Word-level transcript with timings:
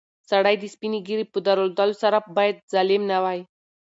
سړی 0.29 0.55
د 0.59 0.63
سپینې 0.73 0.99
ږیرې 1.07 1.25
په 1.33 1.39
درلودلو 1.47 1.95
سره 2.03 2.17
باید 2.37 2.63
ظالم 2.73 3.03
نه 3.11 3.17
وای. 3.23 3.39